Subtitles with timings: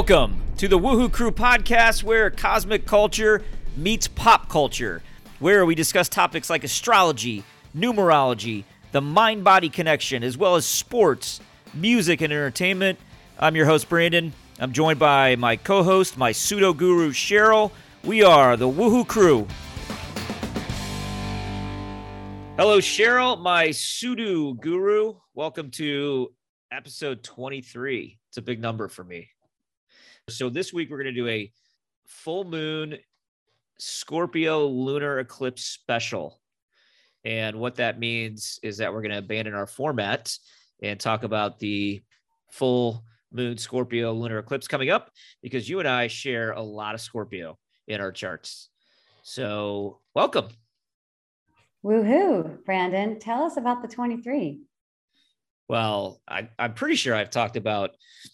[0.00, 3.42] Welcome to the Woohoo Crew podcast, where cosmic culture
[3.76, 5.02] meets pop culture,
[5.40, 7.44] where we discuss topics like astrology,
[7.76, 11.42] numerology, the mind body connection, as well as sports,
[11.74, 12.98] music, and entertainment.
[13.38, 14.32] I'm your host, Brandon.
[14.58, 17.70] I'm joined by my co host, my pseudo guru, Cheryl.
[18.02, 19.46] We are the Woohoo Crew.
[22.56, 25.16] Hello, Cheryl, my pseudo guru.
[25.34, 26.32] Welcome to
[26.72, 28.18] episode 23.
[28.30, 29.28] It's a big number for me.
[30.30, 31.52] So, this week we're going to do a
[32.06, 32.98] full moon
[33.78, 36.40] Scorpio lunar eclipse special.
[37.24, 40.34] And what that means is that we're going to abandon our format
[40.82, 42.02] and talk about the
[42.50, 45.10] full moon Scorpio lunar eclipse coming up
[45.42, 48.68] because you and I share a lot of Scorpio in our charts.
[49.22, 50.48] So, welcome.
[51.84, 53.18] Woohoo, Brandon.
[53.18, 54.60] Tell us about the 23.
[55.70, 57.92] Well, I, am pretty sure I've talked about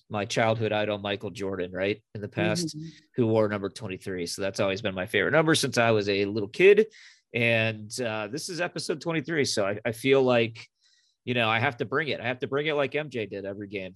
[0.09, 2.03] my childhood idol, Michael Jordan, right?
[2.15, 2.89] In the past, mm-hmm.
[3.15, 4.25] who wore number 23.
[4.25, 6.87] So that's always been my favorite number since I was a little kid.
[7.34, 9.45] And uh, this is episode 23.
[9.45, 10.67] So I, I, feel like,
[11.27, 12.23] you know, I have to bring it.
[12.23, 13.93] I have to bring it like MJ did every game.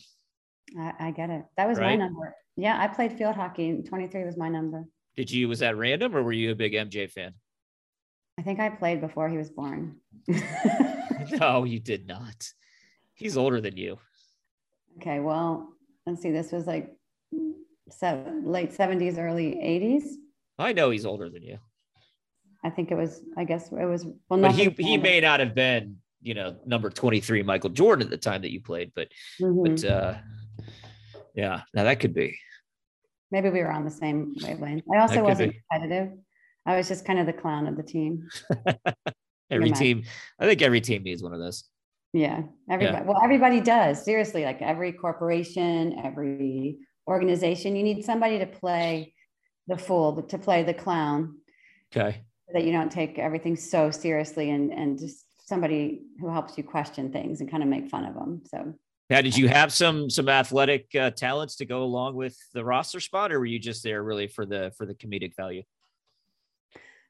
[0.78, 1.46] I, I get it.
[1.56, 1.98] That was right?
[1.98, 2.36] my number.
[2.58, 4.84] Yeah, I played field hockey and 23 was my number.
[5.16, 7.32] Did you, was that random or were you a big MJ fan?
[8.38, 9.96] I think I played before he was born.
[11.40, 12.46] no, you did not.
[13.20, 13.98] He's older than you.
[14.96, 15.74] Okay, well,
[16.06, 16.30] let's see.
[16.30, 16.96] This was like
[17.90, 20.14] seven, late 70s, early 80s.
[20.58, 21.58] I know he's older than you.
[22.64, 25.54] I think it was, I guess it was, well, but he, he may not have
[25.54, 29.08] been, you know, number 23 Michael Jordan at the time that you played, but,
[29.40, 29.74] mm-hmm.
[29.74, 30.14] but, uh,
[31.34, 32.38] yeah, now that could be.
[33.30, 34.84] Maybe we were on the same wavelength.
[34.92, 35.60] I also wasn't be.
[35.70, 36.18] competitive.
[36.64, 38.28] I was just kind of the clown of the team.
[39.50, 40.04] every team,
[40.38, 41.64] I think every team needs one of those.
[42.12, 42.98] Yeah, everybody.
[42.98, 43.04] Yeah.
[43.04, 44.04] Well, everybody does.
[44.04, 49.14] Seriously, like every corporation, every organization, you need somebody to play
[49.68, 51.36] the fool, to play the clown.
[51.94, 52.22] Okay.
[52.52, 57.12] that you don't take everything so seriously, and and just somebody who helps you question
[57.12, 58.42] things and kind of make fun of them.
[58.46, 58.74] So.
[59.08, 63.00] Yeah, did you have some some athletic uh, talents to go along with the roster
[63.00, 65.64] spot, or were you just there really for the for the comedic value?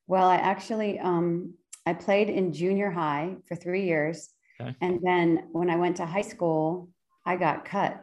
[0.06, 4.76] Well, I actually um, I played in junior high for three years, okay.
[4.80, 6.88] and then when I went to high school,
[7.24, 8.02] I got cut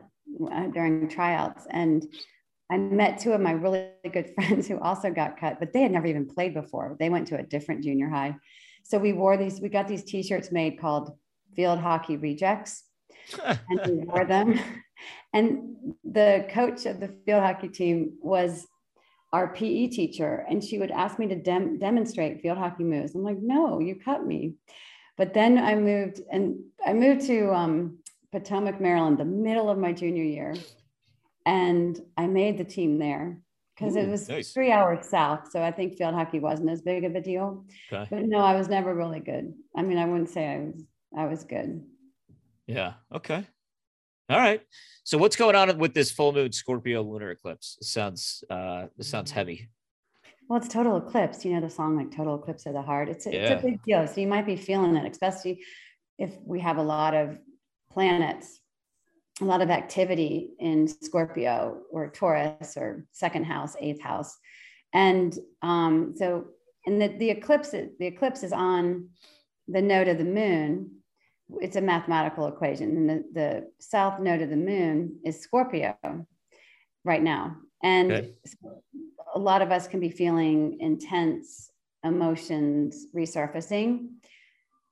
[0.51, 2.05] uh, during tryouts, and
[2.71, 5.91] I met two of my really good friends who also got cut, but they had
[5.91, 6.95] never even played before.
[6.99, 8.35] They went to a different junior high,
[8.83, 9.61] so we wore these.
[9.61, 11.11] We got these T-shirts made called
[11.55, 12.83] Field Hockey Rejects,
[13.43, 14.59] and we wore them.
[15.33, 18.65] And the coach of the field hockey team was
[19.33, 23.13] our PE teacher, and she would ask me to dem- demonstrate field hockey moves.
[23.13, 24.53] I'm like, no, you cut me.
[25.17, 27.97] But then I moved, and I moved to um,
[28.31, 30.55] Potomac, Maryland, the middle of my junior year,
[31.45, 33.39] and I made the team there
[33.75, 34.51] because it was nice.
[34.51, 35.51] three hours south.
[35.51, 37.65] So I think field hockey wasn't as big of a deal.
[37.91, 38.07] Okay.
[38.09, 39.53] But no, I was never really good.
[39.75, 40.83] I mean, I wouldn't say I was.
[41.15, 41.83] I was good.
[42.67, 42.93] Yeah.
[43.13, 43.45] Okay.
[44.29, 44.61] All right.
[45.03, 47.77] So what's going on with this full moon Scorpio lunar eclipse?
[47.79, 49.69] It sounds uh this sounds heavy.
[50.47, 51.43] Well, it's total eclipse.
[51.43, 53.39] You know the song like "Total Eclipse of the Heart." It's a, yeah.
[53.53, 54.07] it's a big deal.
[54.07, 55.63] So you might be feeling it, especially
[56.17, 57.37] if we have a lot of
[57.91, 58.59] planets,
[59.41, 64.37] a lot of activity in Scorpio or Taurus or second house, eighth house,
[64.93, 66.45] and um, so
[66.85, 69.09] and the the eclipse the eclipse is on
[69.67, 70.91] the node of the moon
[71.61, 72.89] it's a mathematical equation.
[72.97, 75.95] And the, the south node of the moon is Scorpio
[77.03, 77.57] right now.
[77.83, 78.33] And okay.
[79.35, 81.71] a lot of us can be feeling intense
[82.03, 84.09] emotions resurfacing.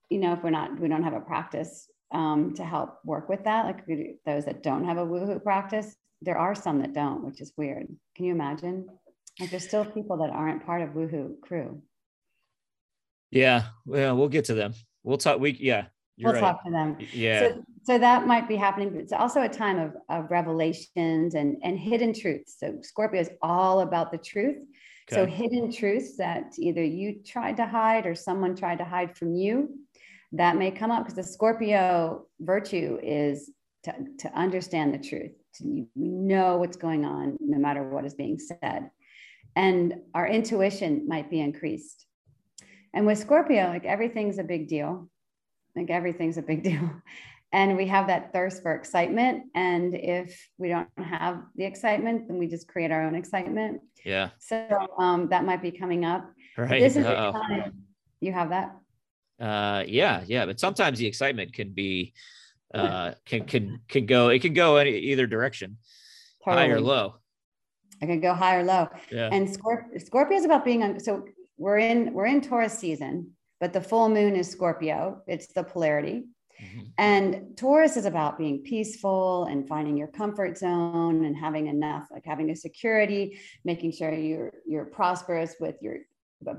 [0.10, 3.44] You know, if we're not, we don't have a practice um, to help work with
[3.46, 3.86] that, like
[4.26, 7.88] those that don't have a woohoo practice, there are some that don't, which is weird.
[8.16, 8.88] Can you imagine?
[9.40, 11.82] Like there's still people that aren't part of woohoo crew.
[13.32, 14.74] Yeah, well, we'll get to them.
[15.04, 15.40] We'll talk.
[15.40, 16.54] We yeah, you're we'll right.
[16.54, 16.98] talk to them.
[17.14, 17.40] Yeah.
[17.40, 21.58] So, so that might be happening, but it's also a time of, of revelations and,
[21.62, 22.56] and hidden truths.
[22.60, 24.58] So Scorpio is all about the truth.
[25.12, 25.16] Okay.
[25.16, 29.36] So hidden truths that either you tried to hide or someone tried to hide from
[29.36, 29.78] you,
[30.32, 33.52] that may come up because the Scorpio virtue is
[33.84, 38.40] to, to understand the truth, to know what's going on, no matter what is being
[38.40, 38.90] said.
[39.56, 42.06] And our intuition might be increased.
[42.94, 45.10] And with Scorpio, like everything's a big deal
[45.76, 46.90] like everything's a big deal.
[47.52, 49.46] And we have that thirst for excitement.
[49.56, 53.82] And if we don't have the excitement then we just create our own excitement.
[54.04, 54.30] Yeah.
[54.40, 54.68] So
[54.98, 56.30] um, that might be coming up.
[56.58, 56.82] Right.
[56.82, 57.06] This is
[58.22, 58.76] you have that.
[59.40, 60.46] Uh yeah yeah.
[60.46, 62.14] But sometimes the excitement can be
[62.74, 65.78] uh can can can go it can go any either direction
[66.44, 66.68] totally.
[66.68, 67.16] high or low.
[68.02, 68.90] I can go high or low.
[69.12, 69.30] Yeah.
[69.32, 71.00] And Scorp- Scorpio is about being on.
[71.00, 71.26] So
[71.58, 73.32] we're in we're in Taurus season,
[73.66, 75.24] but the full moon is Scorpio.
[75.26, 76.26] It's the polarity.
[76.62, 76.82] Mm-hmm.
[77.00, 82.26] And Taurus is about being peaceful and finding your comfort zone and having enough, like
[82.26, 85.98] having a security, making sure you're you're prosperous with your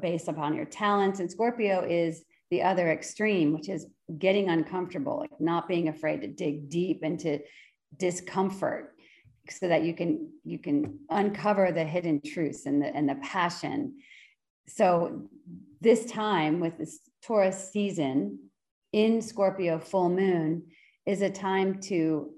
[0.02, 1.20] based upon your talents.
[1.20, 3.86] And Scorpio is the other extreme, which is
[4.18, 7.38] getting uncomfortable, like not being afraid to dig deep into
[7.96, 8.96] discomfort
[9.48, 13.94] so that you can you can uncover the hidden truths and the and the passion
[14.68, 15.28] so
[15.80, 18.38] this time with this taurus season
[18.92, 20.62] in scorpio full moon
[21.04, 22.30] is a time to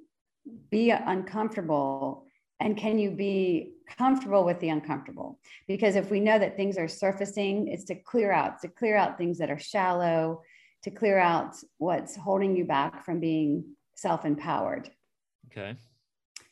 [0.70, 2.24] be uncomfortable.
[2.60, 5.38] And can you be comfortable with the uncomfortable?
[5.66, 9.16] Because if we know that things are surfacing it's to clear out to clear out
[9.16, 10.42] things that are shallow
[10.82, 13.64] to clear out what's holding you back from being
[13.96, 14.88] self-empowered.
[15.50, 15.74] Okay.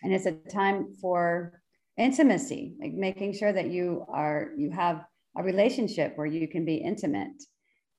[0.03, 1.61] And it's a time for
[1.97, 5.05] intimacy like making sure that you are you have
[5.37, 7.43] a relationship where you can be intimate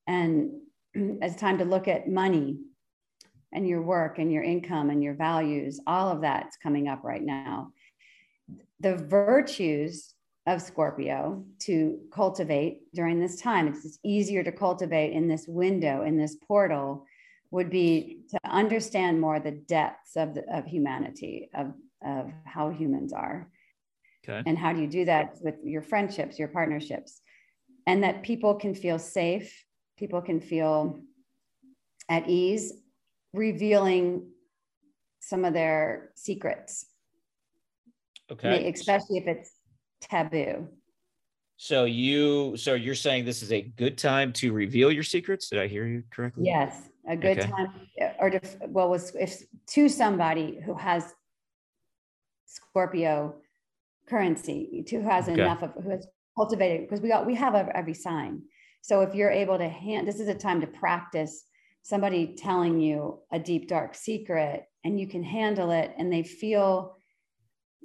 [0.08, 0.52] and
[0.94, 2.60] it's time to look at money
[3.54, 7.24] and your work and your income and your values all of that's coming up right
[7.24, 7.72] now
[8.80, 10.14] the virtues
[10.46, 16.18] of scorpio to cultivate during this time it's easier to cultivate in this window in
[16.18, 17.06] this portal
[17.52, 21.74] would be to understand more the depths of, the, of humanity of
[22.06, 23.50] of how humans are.
[24.28, 24.44] Okay.
[24.46, 27.22] And how do you do that with your friendships, your partnerships?
[27.88, 29.66] And that people can feel safe,
[29.98, 31.00] people can feel
[32.08, 32.74] at ease,
[33.34, 34.30] revealing
[35.20, 36.86] some of their secrets.
[38.32, 38.70] Okay.
[38.70, 39.52] Especially if it's
[40.02, 40.68] taboo.
[41.58, 45.50] So you so you're saying this is a good time to reveal your secrets?
[45.50, 46.46] Did I hear you correctly?
[46.46, 47.50] Yes, a good okay.
[47.50, 51.16] time uh, or to well was if to somebody who has
[52.46, 53.36] Scorpio
[54.08, 55.42] currency, to who has okay.
[55.42, 56.06] enough of who has
[56.38, 58.42] cultivated because we got we have every sign.
[58.82, 61.44] So if you're able to hand, this is a time to practice
[61.82, 66.98] somebody telling you a deep dark secret, and you can handle it, and they feel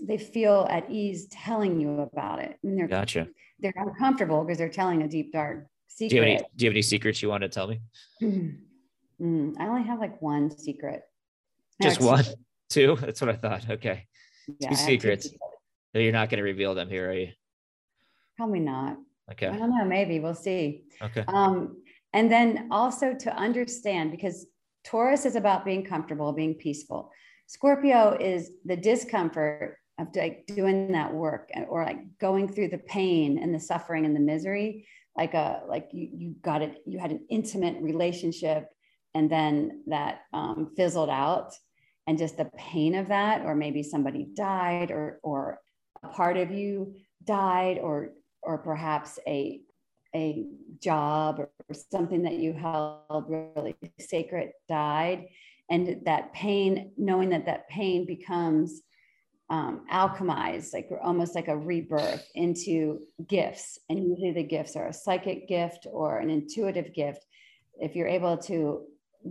[0.07, 2.59] they feel at ease telling you about it.
[2.63, 3.29] And they're gotcha.
[3.59, 6.11] They're uncomfortable because they're telling a deep dark secret.
[6.11, 7.81] Do you have any, do you have any secrets you want to tell me?
[9.21, 11.03] Mm, I only have like one secret.
[11.81, 12.25] Just one,
[12.71, 12.97] two.
[13.01, 13.71] That's what I thought.
[13.71, 14.09] Okay
[14.59, 15.29] yeah, two secrets.
[15.93, 17.29] So you're not going to reveal them here, are you?
[18.37, 18.97] Probably not.
[19.31, 19.47] Okay.
[19.47, 19.85] I don't know.
[19.85, 20.85] Maybe we'll see.
[21.01, 21.25] Okay.
[21.29, 21.83] Um,
[22.13, 24.47] and then also to understand because
[24.85, 27.11] Taurus is about being comfortable, being peaceful.
[27.47, 33.39] Scorpio is the discomfort of like doing that work or like going through the pain
[33.39, 34.87] and the suffering and the misery.
[35.17, 36.79] Like a like you you got it.
[36.87, 38.69] You had an intimate relationship,
[39.15, 41.53] and then that um, fizzled out
[42.07, 45.59] and just the pain of that or maybe somebody died or or
[46.03, 46.95] a part of you
[47.25, 49.61] died or or perhaps a
[50.15, 50.45] a
[50.79, 51.51] job or,
[51.91, 55.27] something that you held really sacred died
[55.71, 58.83] and that pain knowing that that pain becomes
[59.49, 64.93] um, alchemized like almost like a rebirth into gifts and usually the gifts are a
[64.93, 67.25] psychic gift or an intuitive gift
[67.81, 68.83] if you're able to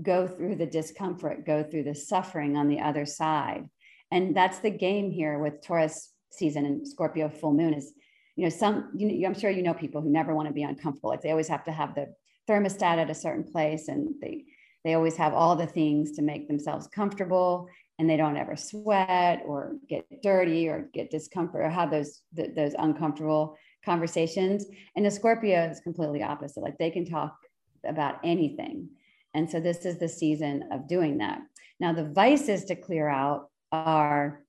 [0.01, 3.69] go through the discomfort, go through the suffering on the other side.
[4.11, 7.93] And that's the game here with Taurus season and Scorpio full moon is,
[8.35, 10.63] you know, some, you know, I'm sure you know people who never want to be
[10.63, 11.09] uncomfortable.
[11.09, 12.13] Like they always have to have the
[12.49, 14.45] thermostat at a certain place and they,
[14.83, 17.67] they always have all the things to make themselves comfortable
[17.99, 22.73] and they don't ever sweat or get dirty or get discomfort or have those, those
[22.79, 24.65] uncomfortable conversations.
[24.95, 26.61] And the Scorpio is completely opposite.
[26.61, 27.37] Like they can talk
[27.85, 28.89] about anything
[29.33, 31.39] and so this is the season of doing that.
[31.79, 34.43] Now, the vices to clear out are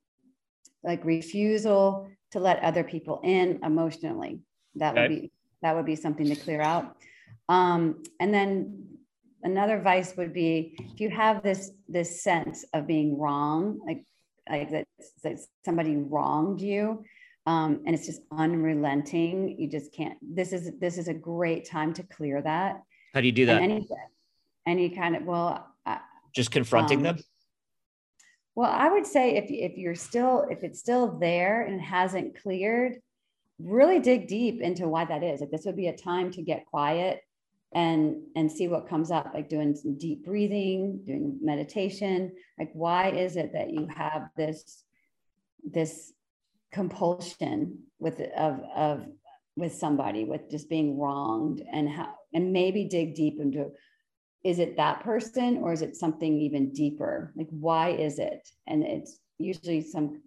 [0.83, 4.41] like refusal to let other people in emotionally.
[4.77, 5.31] That would be
[5.63, 6.97] that would be something to clear out.
[7.49, 8.87] Um, and then
[9.43, 14.05] another vice would be if you have this this sense of being wrong, like
[14.49, 14.87] like that,
[15.23, 17.05] that somebody wronged you,
[17.47, 19.59] um, and it's just unrelenting.
[19.59, 20.19] You just can't.
[20.23, 22.83] This is this is a great time to clear that.
[23.15, 23.63] How do you do that?
[23.63, 23.87] Any,
[24.67, 25.69] any kind of well
[26.35, 27.19] just confronting um, them
[28.55, 32.99] well i would say if, if you're still if it's still there and hasn't cleared
[33.63, 35.41] really dig deep into why that is.
[35.41, 37.21] Like this would be a time to get quiet
[37.75, 42.33] and and see what comes up like doing some deep breathing doing meditation.
[42.59, 44.85] Like why is it that you have this
[45.65, 46.13] this
[46.73, 49.07] compulsion with of of
[49.57, 53.71] with somebody with just being wronged and how and maybe dig deep into
[54.45, 57.33] is it that person or is it something even deeper?
[57.37, 58.49] Like why is it?
[58.67, 60.21] And it's usually some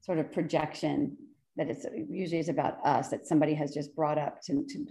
[0.00, 1.16] sort of projection
[1.56, 4.86] that it's usually is about us that somebody has just brought up to, to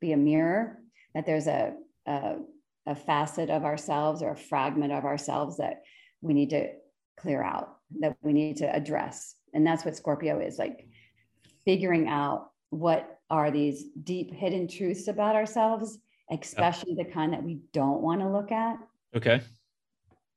[0.00, 0.78] be a mirror
[1.14, 1.74] that there's a,
[2.06, 2.36] a,
[2.86, 5.82] a facet of ourselves or a fragment of ourselves that
[6.20, 6.68] we need to
[7.18, 9.34] clear out that we need to address.
[9.52, 10.86] And that's what scorpio is like
[11.64, 15.98] figuring out what are these deep hidden truths about ourselves
[16.30, 18.78] especially the kind that we don't want to look at.
[19.16, 19.40] Okay.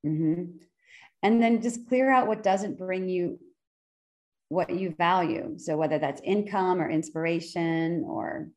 [0.05, 0.57] Mm-hmm.
[1.21, 3.39] and then just clear out what doesn't bring you
[4.49, 5.55] what you value.
[5.57, 8.49] So whether that's income or inspiration or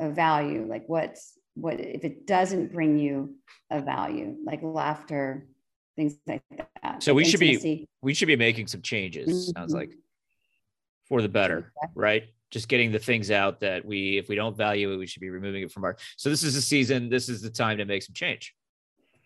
[0.00, 3.34] a value like what's what if it doesn't bring you
[3.70, 5.46] a value like laughter
[5.96, 6.42] things like
[6.82, 7.02] that.
[7.02, 9.58] So we should be we should be making some changes mm-hmm.
[9.58, 9.92] sounds like
[11.08, 14.92] for the better right just getting the things out that we if we don't value
[14.92, 17.42] it we should be removing it from our so this is the season this is
[17.42, 18.54] the time to make some change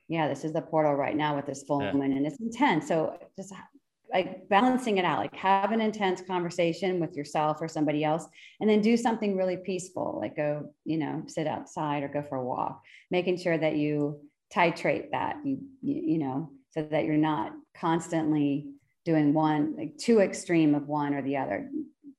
[0.08, 1.92] yeah this is the portal right now with this full yeah.
[1.92, 3.52] moon and it's intense so just
[4.12, 8.26] like balancing it out like have an intense conversation with yourself or somebody else
[8.60, 12.36] and then do something really peaceful like go you know sit outside or go for
[12.36, 14.20] a walk making sure that you
[14.54, 18.68] titrate that you you, you know so that you're not constantly
[19.04, 21.68] doing one like too extreme of one or the other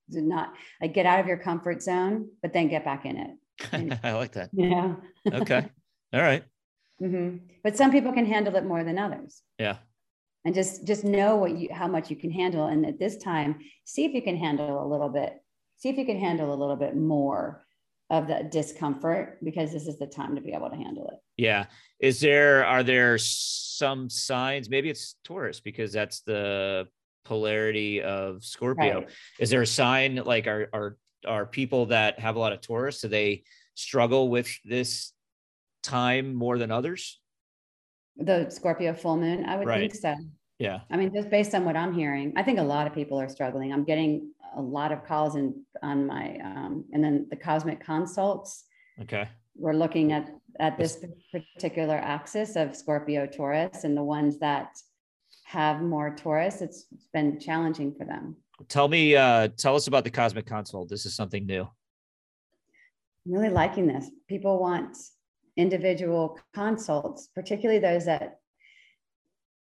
[0.10, 4.00] Do not like get out of your comfort zone but then get back in it.
[4.04, 4.50] I like that.
[4.54, 4.96] Yeah
[5.34, 5.66] okay.
[6.14, 6.44] All right.
[7.02, 7.38] mm-hmm.
[7.64, 9.42] but some people can handle it more than others.
[9.60, 9.78] Yeah.
[10.46, 12.68] And just just know what you how much you can handle.
[12.68, 15.34] And at this time see if you can handle a little bit
[15.78, 17.66] see if you can handle a little bit more
[18.12, 21.18] of the discomfort because this is the time to be able to handle it.
[21.38, 21.66] Yeah.
[22.00, 26.88] Is there are there some signs maybe it's taurus because that's the
[27.26, 29.10] polarity of scorpio right.
[29.40, 33.02] is there a sign like are are are people that have a lot of taurus
[33.02, 35.12] do they struggle with this
[35.84, 37.20] time more than others
[38.18, 39.46] the Scorpio full moon?
[39.46, 39.92] I would right.
[39.92, 40.16] think so.
[40.60, 40.82] Yeah.
[40.90, 43.28] I mean, just based on what I'm hearing, I think a lot of people are
[43.28, 43.74] struggling.
[43.74, 48.64] I'm getting a lot of calls in on my um, and then the cosmic consults.
[49.02, 49.28] Okay.
[49.56, 50.30] We're looking at
[50.60, 51.04] at this
[51.34, 54.70] particular axis of Scorpio Taurus and the ones that
[55.46, 58.36] have more Taurus, it's, it's been challenging for them.
[58.68, 60.90] Tell me, uh, tell us about the cosmic consult.
[60.90, 61.62] This is something new.
[61.62, 64.10] I'm really liking this.
[64.28, 64.98] People want
[65.56, 68.40] individual consults, particularly those that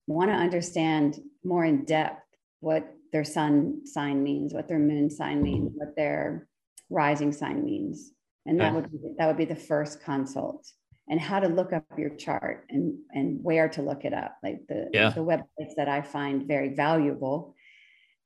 [0.08, 2.22] want to understand more in depth
[2.62, 6.48] what their sun sign means, what their moon sign means, what their
[6.90, 8.12] rising sign means.
[8.46, 10.66] And that would be, that would be the first consult
[11.10, 14.62] and how to look up your chart and and where to look it up like
[14.68, 15.10] the yeah.
[15.10, 17.56] the websites that I find very valuable.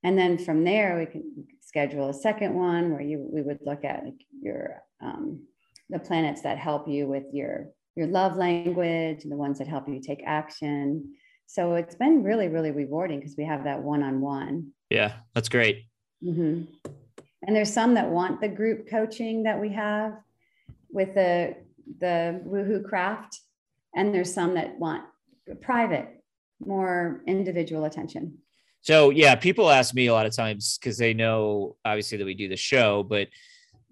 [0.03, 3.83] And then from there we can schedule a second one where you we would look
[3.83, 5.41] at like your um,
[5.89, 9.87] the planets that help you with your your love language and the ones that help
[9.87, 11.13] you take action
[11.47, 15.85] so it's been really really rewarding because we have that one-on-one yeah that's great
[16.23, 16.63] mm-hmm.
[17.43, 20.13] and there's some that want the group coaching that we have
[20.89, 21.55] with the
[21.99, 23.39] the woohoo craft
[23.95, 25.03] and there's some that want
[25.61, 26.09] private
[26.59, 28.37] more individual attention
[28.81, 32.33] so yeah people ask me a lot of times because they know obviously that we
[32.33, 33.27] do the show but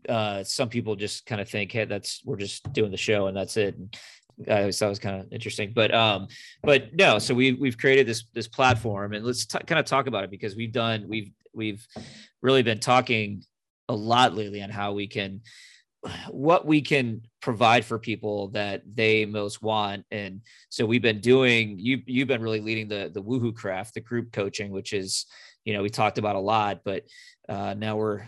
[0.09, 3.35] uh, some people just kind of think, hey, that's we're just doing the show and
[3.35, 3.75] that's it.
[3.75, 3.97] And
[4.49, 6.27] I always thought it was kind of interesting, but um,
[6.61, 7.19] but no.
[7.19, 10.31] So we we've created this this platform, and let's t- kind of talk about it
[10.31, 11.85] because we've done we've we've
[12.41, 13.43] really been talking
[13.87, 15.41] a lot lately on how we can
[16.29, 20.05] what we can provide for people that they most want.
[20.11, 24.01] And so we've been doing you you've been really leading the the woohoo craft the
[24.01, 25.25] group coaching which is
[25.63, 27.03] you know we talked about a lot but
[27.49, 28.25] uh, now we're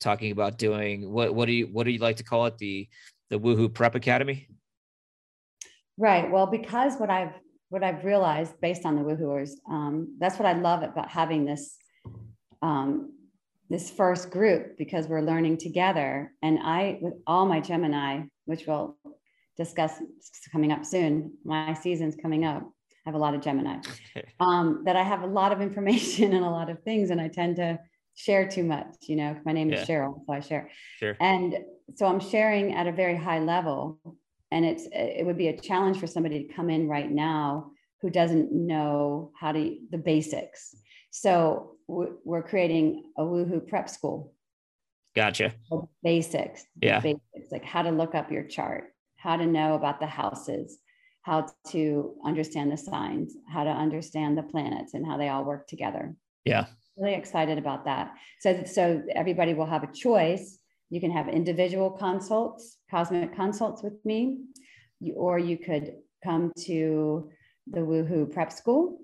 [0.00, 2.58] talking about doing what what do you what do you like to call it?
[2.58, 2.88] The
[3.30, 4.48] the woohoo prep academy?
[5.98, 6.30] Right.
[6.30, 7.32] Well because what i've
[7.68, 11.76] what i've realized based on the woohooers um, that's what i love about having this
[12.62, 13.12] um,
[13.68, 18.96] this first group because we're learning together and i with all my gemini which we'll
[19.56, 19.92] discuss
[20.52, 23.78] coming up soon my season's coming up i have a lot of gemini
[24.40, 27.28] um, that i have a lot of information and a lot of things and i
[27.28, 27.78] tend to
[28.16, 29.82] share too much, you know, my name yeah.
[29.82, 30.70] is Cheryl, so I share.
[30.98, 31.16] Sure.
[31.20, 31.58] And
[31.94, 34.00] so I'm sharing at a very high level.
[34.50, 38.10] And it's it would be a challenge for somebody to come in right now who
[38.10, 40.74] doesn't know how to the basics.
[41.20, 44.34] So we're creating a woohoo prep school.
[45.14, 45.54] Gotcha.
[46.02, 46.64] Basics.
[46.82, 47.00] Yeah.
[47.00, 50.78] Basics, like how to look up your chart, how to know about the houses,
[51.22, 55.66] how to understand the signs, how to understand the planets and how they all work
[55.68, 56.14] together.
[56.44, 58.14] Yeah really excited about that.
[58.40, 60.58] So, so everybody will have a choice.
[60.90, 64.38] You can have individual consults, cosmic consults with me,
[65.14, 67.30] or you could come to
[67.66, 68.98] the Woohoo Prep School,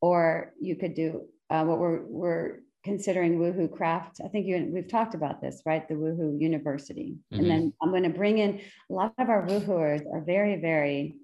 [0.00, 4.20] or you could do uh, what we're we're considering Woohoo Craft.
[4.24, 5.86] I think you we've talked about this, right?
[5.88, 7.16] The Woohoo University.
[7.32, 7.40] Mm-hmm.
[7.40, 11.16] And then I'm going to bring in a lot of our Woohooers are very, very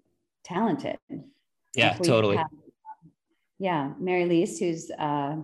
[0.45, 0.99] talented.
[1.75, 2.37] Yeah, totally.
[2.37, 2.47] Have,
[3.59, 5.37] yeah, Mary Lise, who's uh,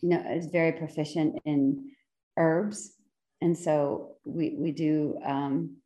[0.00, 1.90] you know is very proficient in
[2.36, 2.92] herbs,
[3.40, 5.76] and so we we do um,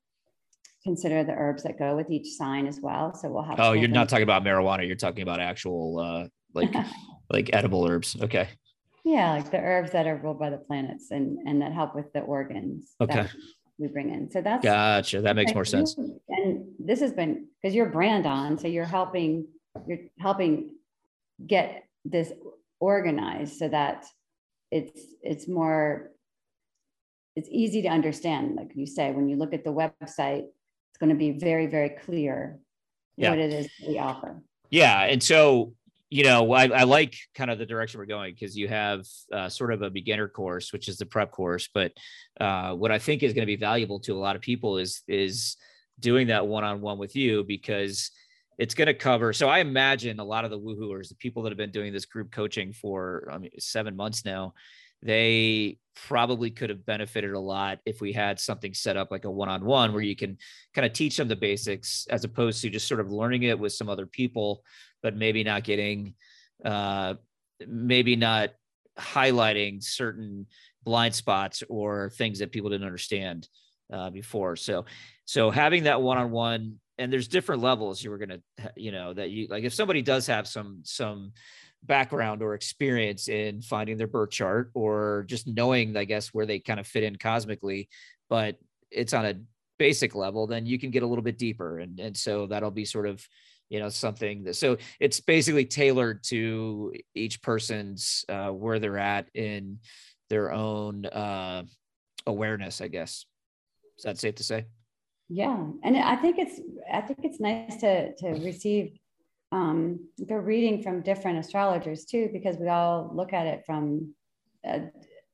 [0.83, 3.15] consider the herbs that go with each sign as well.
[3.15, 3.61] So we'll have.
[3.61, 4.87] Oh, you're not talking about marijuana.
[4.87, 6.87] You're talking about actual uh, like
[7.31, 8.17] like edible herbs.
[8.21, 8.49] Okay.
[9.05, 12.13] Yeah, like the herbs that are ruled by the planets and and that help with
[12.13, 12.95] the organs.
[13.01, 13.27] Okay.
[13.79, 14.31] We bring in.
[14.31, 15.21] So that's gotcha.
[15.21, 15.97] That makes more sense.
[16.29, 19.47] And this has been because you're brand on, so you're helping
[19.87, 20.71] you're helping
[21.47, 22.33] get this
[22.81, 24.05] organized so that
[24.71, 26.11] it's it's more
[27.37, 31.11] it's easy to understand like you say when you look at the website it's going
[31.11, 32.59] to be very very clear
[33.17, 33.31] yeah.
[33.31, 35.73] what it is we offer yeah and so
[36.11, 39.49] you know i, I like kind of the direction we're going because you have uh,
[39.49, 41.93] sort of a beginner course which is the prep course but
[42.41, 45.03] uh, what i think is going to be valuable to a lot of people is
[45.09, 45.57] is
[46.01, 48.11] doing that one-on-one with you because
[48.59, 49.33] it's going to cover.
[49.33, 52.07] So I imagine a lot of the woohooers, the people that have been doing this
[52.07, 54.55] group coaching for I mean, seven months now,
[55.01, 59.31] they probably could have benefited a lot if we had something set up like a
[59.31, 60.37] one-on-one where you can
[60.75, 63.73] kind of teach them the basics as opposed to just sort of learning it with
[63.73, 64.65] some other people,
[65.03, 66.15] but maybe not getting,
[66.65, 67.15] uh,
[67.67, 68.51] maybe not
[68.99, 70.47] highlighting certain
[70.85, 73.49] blind spots or things that people didn't understand
[73.93, 74.57] uh, before.
[74.57, 74.85] So,
[75.25, 79.31] so having that one-on-one and there's different levels you were going to you know that
[79.31, 81.33] you like if somebody does have some some
[81.85, 86.59] background or experience in finding their birth chart or just knowing i guess where they
[86.59, 87.89] kind of fit in cosmically
[88.29, 88.57] but
[88.91, 89.35] it's on a
[89.79, 92.85] basic level then you can get a little bit deeper and and so that'll be
[92.85, 93.25] sort of
[93.69, 99.29] you know something that so it's basically tailored to each person's uh, where they're at
[99.35, 99.79] in
[100.31, 101.63] their own uh,
[102.27, 103.25] awareness i guess.
[103.97, 104.67] Is that safe to say?
[105.29, 106.61] Yeah and i think it's
[106.93, 108.99] i think it's nice to to receive
[109.53, 114.15] um the reading from different astrologers too because we all look at it from
[114.65, 114.83] a,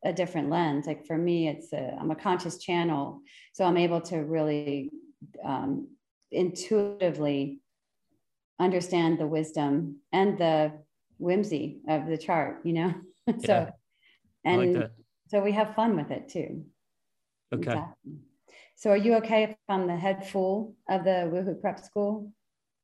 [0.04, 0.86] a different lens.
[0.86, 3.20] Like for me it's a i'm a conscious channel
[3.52, 4.90] so i'm able to really
[5.44, 5.88] um,
[6.32, 7.60] intuitively
[8.58, 10.72] understand the wisdom and the
[11.18, 12.94] whimsy of the chart you know
[13.44, 13.70] so yeah,
[14.44, 14.90] and like
[15.28, 16.64] so we have fun with it too
[17.52, 18.12] okay exactly.
[18.76, 22.32] So are you okay if I'm the head fool of the Woohoo Prep School?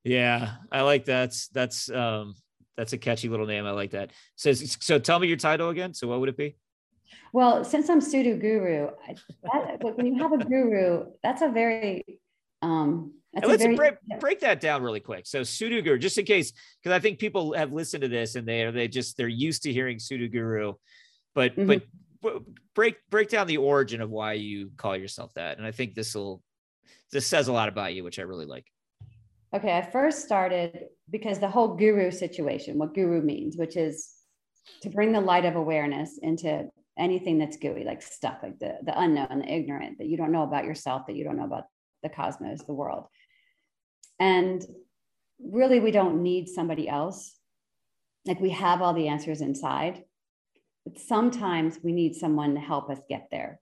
[0.04, 1.34] Yeah, I like that.
[1.52, 2.34] That's um
[2.76, 3.66] that's a catchy little name.
[3.66, 4.10] I like that.
[4.36, 5.94] So so tell me your title again.
[5.94, 6.56] So what would it be?
[7.32, 8.90] Well, since I'm pseudo guru,
[9.42, 12.20] that, when you have a guru, that's a very
[12.62, 15.26] um let's very, break, break that down really quick.
[15.26, 18.46] So pseudo guru, just in case, because I think people have listened to this and
[18.46, 20.74] they are they just they're used to hearing pseudo guru,
[21.34, 21.66] but mm-hmm.
[21.66, 21.82] but
[22.74, 26.14] break break down the origin of why you call yourself that and i think this
[26.14, 26.42] will
[27.12, 28.66] this says a lot about you which i really like
[29.54, 34.10] okay i first started because the whole guru situation what guru means which is
[34.82, 39.00] to bring the light of awareness into anything that's gooey like stuff like the the
[39.00, 41.64] unknown the ignorant that you don't know about yourself that you don't know about
[42.02, 43.06] the cosmos the world
[44.20, 44.64] and
[45.42, 47.34] really we don't need somebody else
[48.26, 50.04] like we have all the answers inside
[50.84, 53.60] but sometimes we need someone to help us get there.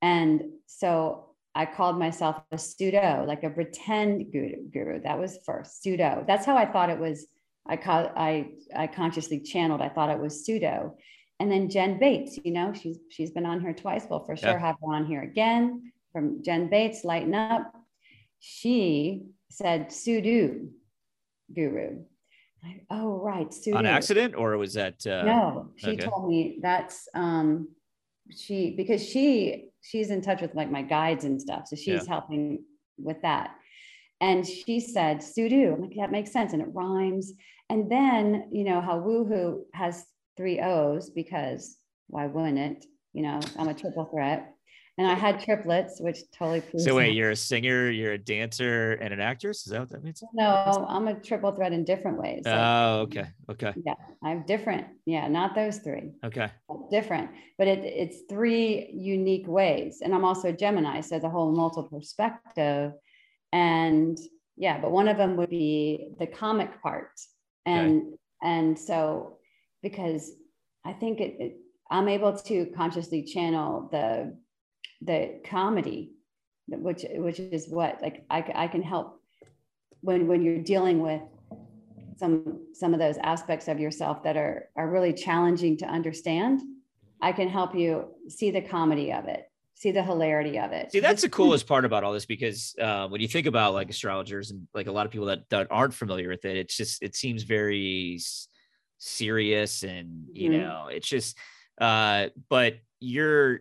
[0.00, 4.68] And so I called myself a pseudo, like a pretend guru.
[4.70, 5.00] guru.
[5.02, 6.24] That was first pseudo.
[6.26, 7.26] That's how I thought it was.
[7.66, 9.82] I call, I I consciously channeled.
[9.82, 10.96] I thought it was pseudo.
[11.40, 14.06] And then Jen Bates, you know, she's she's been on here twice.
[14.08, 14.58] We'll for sure yeah.
[14.58, 17.72] have her on here again from Jen Bates, Lighten Up.
[18.38, 20.60] She said pseudo
[21.54, 22.04] guru.
[22.64, 23.48] I, oh, right.
[23.50, 23.76] Sudo.
[23.76, 25.06] On accident, or was that?
[25.06, 26.06] Uh, no, she okay.
[26.06, 27.68] told me that's um,
[28.30, 32.08] she because she she's in touch with like my guides and stuff, so she's yeah.
[32.08, 32.64] helping
[32.98, 33.50] with that.
[34.20, 35.74] And she said Sudo.
[35.74, 37.32] I'm like, that makes sense, and it rhymes.
[37.70, 40.04] And then you know how Woohoo has
[40.36, 41.76] three O's because
[42.08, 42.86] why wouldn't it?
[43.12, 44.52] You know, I'm a triple threat
[44.98, 46.84] and I had triplets, which totally proves.
[46.84, 49.64] So wait, you're a singer, you're a dancer, and an actress.
[49.64, 50.22] Is that what that means?
[50.34, 52.42] No, I'm a triple threat in different ways.
[52.44, 53.72] Oh, okay, okay.
[53.86, 54.88] Yeah, I'm different.
[55.06, 56.10] Yeah, not those three.
[56.24, 56.50] Okay.
[56.90, 61.52] Different, but it, it's three unique ways, and I'm also a Gemini, so the whole
[61.52, 62.92] multiple perspective,
[63.52, 64.18] and
[64.56, 67.12] yeah, but one of them would be the comic part,
[67.64, 68.16] and okay.
[68.42, 69.38] and so
[69.80, 70.32] because
[70.84, 71.56] I think it, it
[71.88, 74.36] I'm able to consciously channel the
[75.02, 76.12] the comedy
[76.66, 79.20] which which is what like I, I can help
[80.00, 81.22] when when you're dealing with
[82.18, 86.60] some some of those aspects of yourself that are are really challenging to understand
[87.20, 90.92] I can help you see the comedy of it, see the hilarity of it.
[90.92, 93.90] See, that's the coolest part about all this because uh, when you think about like
[93.90, 97.02] astrologers and like a lot of people that, that aren't familiar with it, it's just
[97.02, 98.20] it seems very
[98.98, 100.60] serious and you mm-hmm.
[100.60, 101.38] know it's just
[101.80, 103.60] uh but you're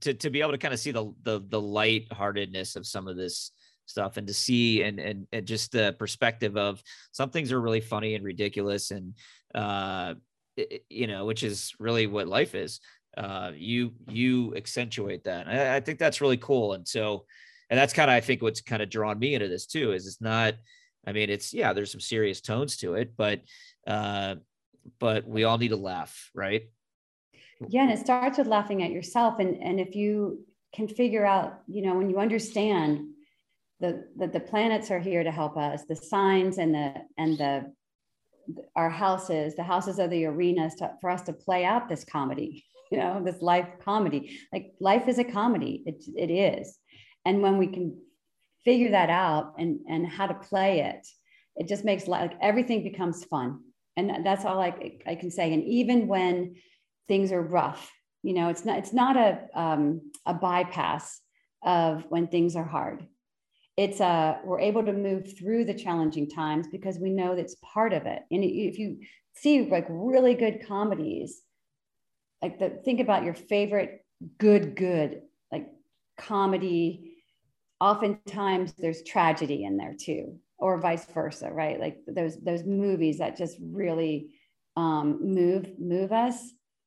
[0.00, 3.16] to to be able to kind of see the the the lightheartedness of some of
[3.16, 3.52] this
[3.86, 7.80] stuff and to see and and, and just the perspective of some things are really
[7.80, 9.14] funny and ridiculous and
[9.54, 10.14] uh
[10.88, 12.80] you know which is really what life is.
[13.16, 15.46] Uh you you accentuate that.
[15.46, 16.72] I, I think that's really cool.
[16.72, 17.24] And so
[17.70, 20.06] and that's kind of i think what's kind of drawn me into this too is
[20.06, 20.54] it's not
[21.06, 23.40] i mean it's yeah there's some serious tones to it but
[23.86, 24.34] uh
[24.98, 26.64] but we all need to laugh right
[27.68, 31.60] yeah and it starts with laughing at yourself and and if you can figure out
[31.66, 33.00] you know when you understand
[33.80, 37.72] the, the the planets are here to help us the signs and the and the
[38.76, 42.64] our houses the houses are the arenas to, for us to play out this comedy
[42.90, 44.38] you know this life comedy.
[44.52, 45.82] Like life is a comedy.
[45.86, 46.78] It, it is.
[47.24, 47.98] And when we can
[48.64, 51.06] figure that out and and how to play it
[51.56, 53.60] it just makes like everything becomes fun.
[53.96, 55.52] And that's all I, I can say.
[55.52, 56.56] And even when
[57.08, 57.90] things are rough
[58.22, 61.20] you know it's not it's not a um, a bypass
[61.64, 63.06] of when things are hard.
[63.76, 67.56] It's a uh, we're able to move through the challenging times because we know that's
[67.56, 68.22] part of it.
[68.30, 69.00] And if you
[69.34, 71.42] see like really good comedies
[72.40, 74.04] like the think about your favorite
[74.38, 75.66] good good like
[76.16, 77.14] comedy
[77.80, 81.80] oftentimes there's tragedy in there too or vice versa right?
[81.80, 84.34] Like those those movies that just really
[84.76, 86.38] um, move move us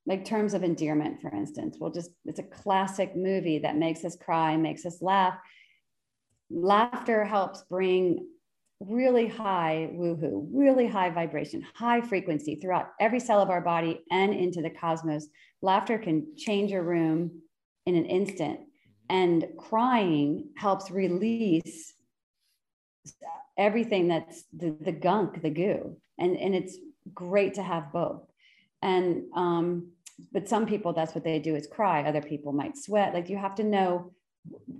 [0.07, 4.15] like terms of endearment for instance we'll just it's a classic movie that makes us
[4.15, 5.37] cry makes us laugh.
[6.49, 8.25] Laughter helps bring
[8.79, 14.33] really high woohoo really high vibration high frequency throughout every cell of our body and
[14.33, 15.27] into the cosmos.
[15.61, 17.41] Laughter can change a room
[17.87, 18.59] in an instant.
[19.09, 21.93] And crying helps release
[23.57, 25.97] everything that's the, the gunk the goo.
[26.19, 26.77] And and it's
[27.13, 28.23] great to have both.
[28.81, 29.91] And um
[30.31, 32.03] but some people that's what they do is cry.
[32.03, 33.13] Other people might sweat.
[33.13, 34.13] Like you have to know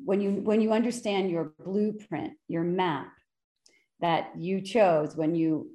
[0.06, 3.12] when you when you understand your blueprint your map
[4.00, 5.70] that you chose when you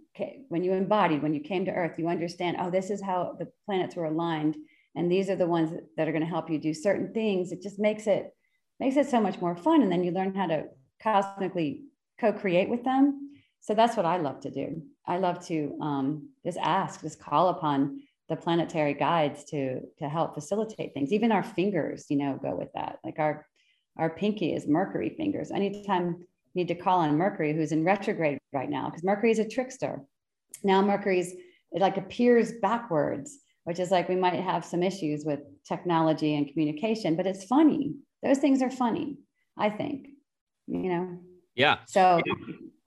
[0.49, 3.47] when you embodied when you came to earth you understand oh this is how the
[3.67, 4.57] planets were aligned
[4.95, 7.53] and these are the ones that are going to help you do certain things.
[7.53, 8.35] It just makes it
[8.81, 10.65] makes it so much more fun and then you learn how to
[11.03, 11.85] cosmically
[12.21, 13.31] co-create with them.
[13.61, 14.83] So that's what i love to do.
[15.07, 18.01] I love to um, just ask just call upon
[18.33, 21.13] the planetary guides to to help facilitate things.
[21.13, 22.99] Even our fingers you know go with that.
[23.05, 23.47] Like our
[23.99, 25.51] our pinky is mercury fingers.
[25.51, 26.17] Anytime
[26.55, 29.47] you need to call on mercury who's in retrograde right now because mercury is a
[29.47, 30.01] trickster.
[30.65, 31.33] Now mercury's
[31.73, 36.49] it like appears backwards which is like we might have some issues with technology and
[36.49, 37.97] communication but it's funny.
[38.23, 39.19] Those things are funny
[39.59, 40.07] i think
[40.69, 41.19] you know?
[41.55, 41.79] Yeah.
[41.87, 42.23] So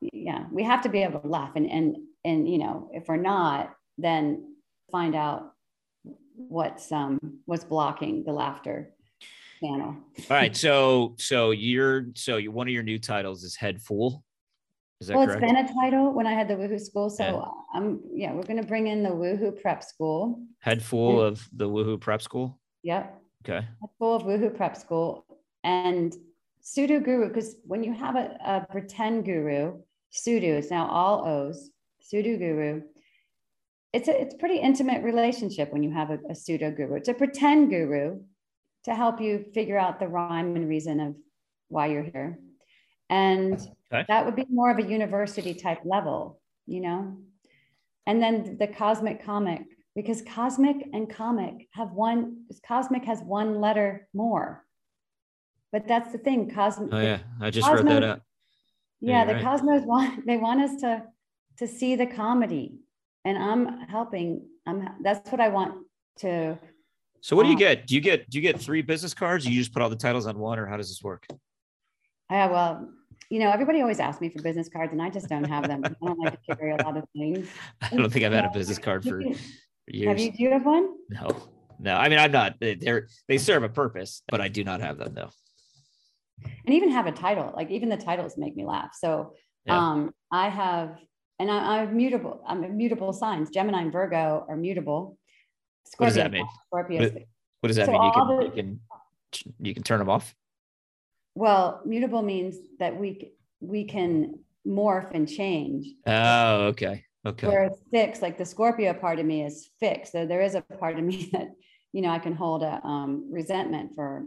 [0.01, 1.51] yeah we have to be able to laugh.
[1.55, 4.54] And and and you know if we're not then
[4.91, 5.53] find out
[6.35, 8.91] what's um what's blocking the laughter
[9.61, 9.95] channel.
[10.29, 14.23] All right, so so you're so you one of your new titles is head fool.
[15.01, 15.43] Is that well, correct?
[15.43, 17.09] it's been a title when I had the Woohoo School.
[17.09, 17.79] So yeah.
[17.79, 20.41] I'm yeah, we're gonna bring in the Woohoo Prep School.
[20.59, 22.59] Head fool and, of the Woohoo Prep School.
[22.83, 23.21] Yep.
[23.43, 23.65] Okay.
[23.65, 25.25] Head fool of Woohoo Prep School
[25.63, 26.15] and
[26.61, 29.77] pseudo guru because when you have a, a pretend guru,
[30.09, 31.71] pseudo is now all O's.
[32.01, 32.81] Pseudo guru
[33.95, 36.95] it's a it's a pretty intimate relationship when you have a, a pseudo guru.
[36.95, 38.19] It's a pretend guru
[38.83, 41.15] to help you figure out the rhyme and reason of
[41.69, 42.37] why you're here.
[43.09, 43.53] And
[43.91, 44.05] okay.
[44.07, 47.17] that would be more of a university type level, you know?
[48.05, 49.61] And then the cosmic comic,
[49.95, 54.63] because cosmic and comic have one, cosmic has one letter more.
[55.71, 56.89] But that's the thing, cosmic.
[56.93, 57.19] Oh, yeah.
[57.41, 58.21] I just cosmos, wrote that up.
[59.01, 59.43] Yeah, yeah the right.
[59.43, 61.03] cosmos want, they want us to,
[61.59, 62.79] to see the comedy.
[63.25, 64.47] And I'm helping.
[64.65, 65.85] I'm, that's what I want
[66.19, 66.57] to
[67.25, 67.87] so what do you get?
[67.87, 69.47] Do you get do you get three business cards?
[69.47, 71.25] you just put all the titles on one, or how does this work?
[72.29, 72.87] Yeah, well,
[73.31, 75.81] you know, everybody always asks me for business cards, and I just don't have them.
[75.83, 77.49] I don't like to carry a lot of things.
[77.81, 79.27] I don't think I've had a business card for, for
[79.87, 80.07] years.
[80.07, 80.31] Have you?
[80.33, 80.87] Do you have one?
[81.09, 81.95] No, no.
[81.95, 82.57] I mean, I'm not.
[82.59, 85.15] They're they serve a purpose, but I do not have them.
[85.15, 85.31] though.
[86.43, 87.53] And even have a title.
[87.55, 88.91] Like even the titles make me laugh.
[88.93, 89.33] So
[89.65, 89.79] yeah.
[89.79, 90.99] um, I have,
[91.39, 92.41] and I, I'm mutable.
[92.47, 93.49] I'm mutable signs.
[93.49, 95.17] Gemini and Virgo are mutable.
[95.85, 96.47] Scorpio, what does that mean?
[96.67, 97.01] Scorpio.
[97.01, 97.13] What,
[97.61, 98.03] what does that so mean?
[98.03, 98.79] You can, the, you can
[99.59, 100.35] you can turn them off.
[101.35, 105.87] Well, mutable means that we we can morph and change.
[106.07, 107.05] Oh, okay.
[107.25, 107.47] Okay.
[107.47, 110.11] Where Whereas fixed, like the Scorpio part of me is fixed.
[110.11, 111.49] So there is a part of me that
[111.95, 114.25] you know, I can hold a um, resentment for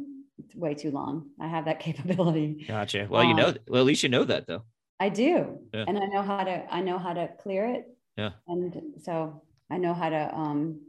[0.55, 1.29] way too long.
[1.39, 2.65] I have that capability.
[2.67, 3.07] Gotcha.
[3.11, 4.63] Well, you know, um, well, at least you know that though.
[5.01, 5.59] I do.
[5.73, 5.85] Yeah.
[5.87, 7.85] And I know how to, I know how to clear it.
[8.17, 8.31] Yeah.
[8.47, 10.81] And so I know how to, um,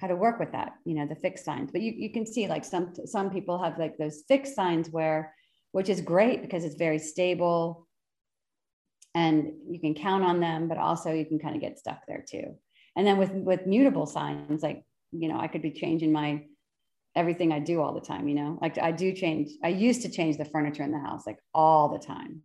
[0.00, 2.48] how to work with that, you know, the fixed signs, but you, you can see
[2.48, 5.34] like some, some people have like those fixed signs where,
[5.72, 7.86] which is great because it's very stable
[9.14, 12.24] and you can count on them, but also you can kind of get stuck there
[12.28, 12.56] too.
[12.96, 16.44] And then with, with mutable signs, like, you know, I could be changing my,
[17.14, 20.10] everything I do all the time, you know, like I do change, I used to
[20.10, 22.42] change the furniture in the house like all the time.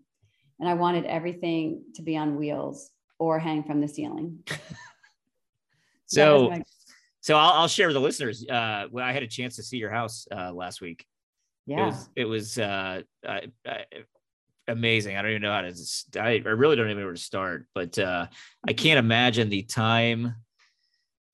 [0.60, 2.90] And I wanted everything to be on wheels
[3.20, 4.40] or hang from the ceiling.
[6.06, 6.64] so, my-
[7.22, 8.46] so I'll, I'll, share with the listeners.
[8.48, 11.06] Uh, when I had a chance to see your house uh, last week,
[11.66, 13.84] yeah, it was, it was uh, I, I,
[14.68, 15.18] amazing.
[15.18, 16.22] I don't even know how to.
[16.22, 17.68] I, I really don't even know where to start.
[17.76, 18.28] But uh,
[18.68, 20.36] I can't imagine the time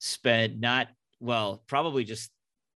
[0.00, 0.88] spent not
[1.20, 2.30] well, probably just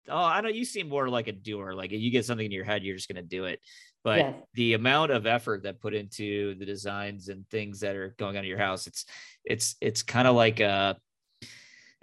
[0.09, 1.73] oh, I know you seem more like a doer.
[1.75, 3.61] Like if you get something in your head, you're just going to do it.
[4.05, 4.35] But yes.
[4.53, 8.45] the amount of effort that put into the designs and things that are going on
[8.45, 9.07] in your house, it's
[9.45, 10.97] it's it's kind of like a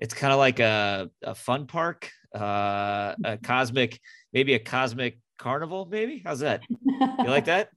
[0.02, 4.00] it's kind of like a, a fun park, uh, a cosmic,
[4.34, 6.24] maybe a cosmic carnival, maybe.
[6.26, 6.62] How's that?
[6.68, 7.70] You like that?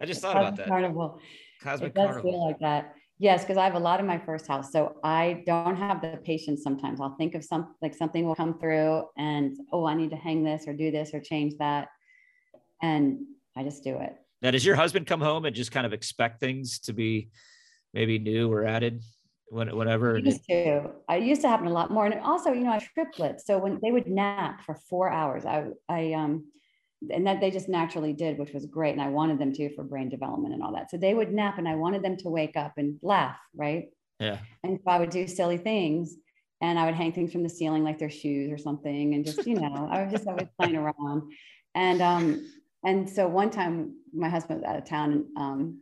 [0.00, 0.68] I just thought about that.
[0.68, 1.20] Carnival.
[1.62, 2.30] Cosmic it does carnival.
[2.32, 2.94] feel like that.
[3.18, 4.72] Yes, because I have a lot in my first house.
[4.72, 7.00] So I don't have the patience sometimes.
[7.00, 10.44] I'll think of some like something will come through and oh, I need to hang
[10.44, 11.88] this or do this or change that.
[12.82, 13.20] And
[13.56, 14.14] I just do it.
[14.42, 17.30] Now, does your husband come home and just kind of expect things to be
[17.94, 19.02] maybe new or added?
[19.48, 20.16] whatever.
[20.16, 20.90] I used to.
[21.08, 22.06] I used to happen a lot more.
[22.06, 23.46] And also, you know, I triplets.
[23.46, 26.46] So when they would nap for four hours, I I um
[27.10, 28.92] and that they just naturally did, which was great.
[28.92, 30.90] And I wanted them to for brain development and all that.
[30.90, 33.88] So they would nap and I wanted them to wake up and laugh, right?
[34.18, 34.38] Yeah.
[34.64, 36.16] And so I would do silly things
[36.60, 39.14] and I would hang things from the ceiling like their shoes or something.
[39.14, 41.30] And just, you know, I was just always playing around.
[41.74, 42.50] And um,
[42.84, 45.80] and so one time my husband was out of town and um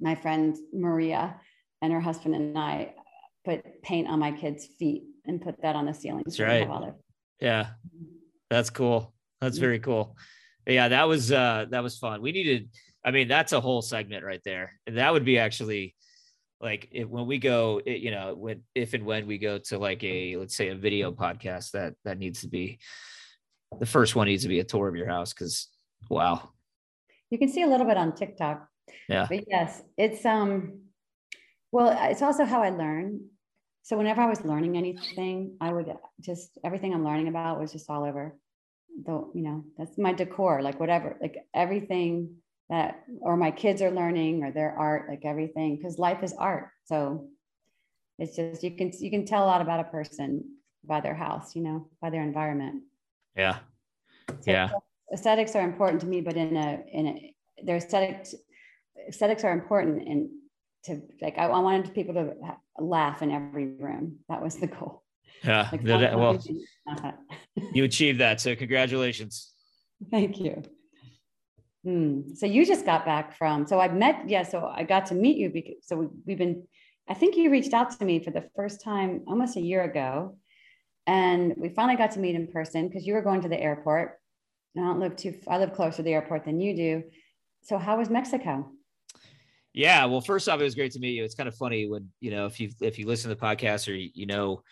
[0.00, 1.40] my friend Maria
[1.80, 2.94] and her husband and I
[3.44, 6.22] put paint on my kids' feet and put that on the ceiling.
[6.26, 6.68] That's right.
[7.40, 7.68] Yeah.
[8.50, 9.14] That's cool.
[9.40, 10.16] That's very cool.
[10.66, 12.22] Yeah, that was uh that was fun.
[12.22, 12.70] We needed
[13.04, 14.78] I mean, that's a whole segment right there.
[14.86, 15.96] And that would be actually
[16.60, 19.78] like if, when we go, it, you know, when if and when we go to
[19.78, 22.78] like a let's say a video podcast that that needs to be
[23.80, 25.68] the first one needs to be a tour of your house cuz
[26.08, 26.50] wow.
[27.30, 28.68] You can see a little bit on TikTok.
[29.08, 29.26] Yeah.
[29.28, 30.80] But yes, it's um
[31.70, 33.28] well, it's also how I learn.
[33.82, 37.88] So whenever I was learning anything, I would just everything I'm learning about was just
[37.90, 38.36] all over
[39.04, 42.36] the you know that's my decor like whatever like everything
[42.68, 46.68] that or my kids are learning or their art like everything because life is art
[46.84, 47.28] so
[48.18, 50.44] it's just you can you can tell a lot about a person
[50.84, 52.82] by their house you know by their environment
[53.36, 53.58] yeah
[54.40, 54.70] so yeah
[55.12, 58.34] aesthetics are important to me but in a in a their aesthetics
[59.08, 60.30] aesthetics are important and
[60.84, 62.34] to like I, I wanted people to
[62.78, 65.02] laugh in every room that was the goal
[65.44, 65.68] yeah.
[65.72, 66.38] Like, that, well,
[67.72, 68.40] you achieved that.
[68.40, 69.52] So congratulations.
[70.10, 70.62] Thank you.
[71.84, 72.34] Hmm.
[72.34, 75.36] So you just got back from, so I met, yeah, so I got to meet
[75.36, 76.66] you because, so we, we've been,
[77.08, 80.38] I think you reached out to me for the first time almost a year ago.
[81.08, 84.20] And we finally got to meet in person because you were going to the airport.
[84.76, 87.04] I don't live too, I live closer to the airport than you do.
[87.62, 88.70] So how was Mexico?
[89.74, 91.24] Yeah, well, first off, it was great to meet you.
[91.24, 93.88] It's kind of funny when you know if you if you listen to the podcast
[93.88, 94.62] or you know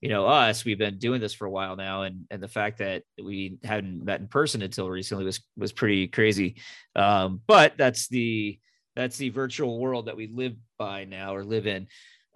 [0.00, 2.78] you know us we've been doing this for a while now and and the fact
[2.78, 6.56] that we hadn't met in person until recently was was pretty crazy
[6.96, 8.58] um, but that's the
[8.96, 11.86] that's the virtual world that we live by now or live in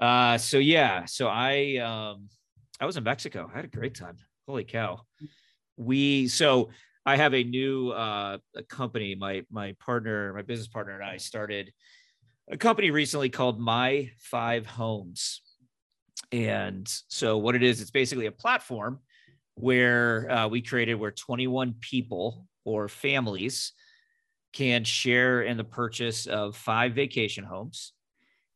[0.01, 2.29] uh, so yeah so i um
[2.81, 5.01] i was in mexico i had a great time holy cow
[5.77, 6.69] we so
[7.07, 11.17] i have a new uh a company my my partner my business partner and i
[11.17, 11.73] started
[12.51, 15.41] a company recently called my five homes
[16.35, 18.99] and so, what it is, it's basically a platform
[19.55, 23.73] where uh, we created where 21 people or families
[24.53, 27.93] can share in the purchase of five vacation homes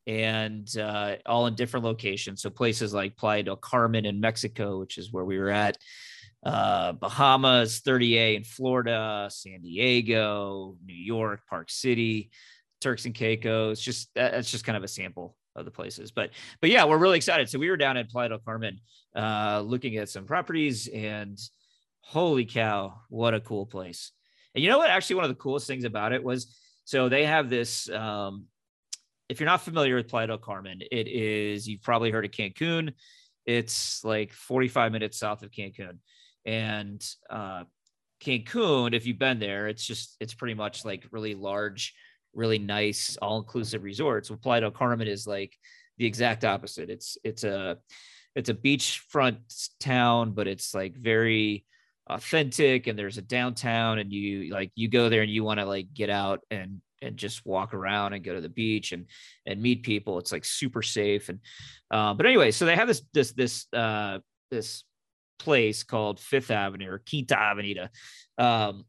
[0.07, 2.41] and uh, all in different locations.
[2.41, 5.77] So, places like Playa del Carmen in Mexico, which is where we were at,
[6.43, 12.31] uh, Bahamas, 30A in Florida, San Diego, New York, Park City,
[12.81, 13.81] Turks and Caicos.
[13.81, 16.11] Just that's just kind of a sample of the places.
[16.11, 17.49] But but yeah, we're really excited.
[17.49, 18.79] So we were down at Playa del Carmen
[19.15, 21.37] uh, looking at some properties, and
[22.01, 24.11] holy cow, what a cool place!
[24.55, 24.89] And you know what?
[24.89, 27.89] Actually, one of the coolest things about it was so they have this.
[27.89, 28.45] Um,
[29.27, 32.93] if you're not familiar with Playa del Carmen, it is you've probably heard of Cancun.
[33.45, 35.99] It's like 45 minutes south of Cancun.
[36.49, 37.65] And uh,
[38.23, 41.93] Cancun, if you've been there, it's just, it's pretty much like really large,
[42.33, 44.31] really nice, all inclusive resorts.
[44.31, 45.55] Well, Playa del Carmen is like
[45.99, 46.89] the exact opposite.
[46.89, 47.77] It's, it's a,
[48.35, 51.65] it's a beachfront town, but it's like very
[52.07, 55.65] authentic and there's a downtown and you like you go there and you want to
[55.67, 59.05] like get out and and just walk around and go to the beach and
[59.45, 61.39] and meet people it's like super safe and
[61.91, 64.17] uh, but anyway so they have this this this uh
[64.49, 64.83] this
[65.39, 67.89] place called fifth avenue or quinta avenida
[68.37, 68.83] um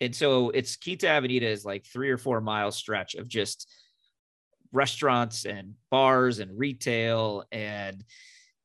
[0.00, 3.70] and so it's quinta avenida is like three or four mile stretch of just
[4.72, 8.02] restaurants and bars and retail and